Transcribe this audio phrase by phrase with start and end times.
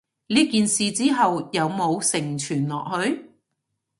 [0.25, 3.29] 呢件事之後有無承傳落去？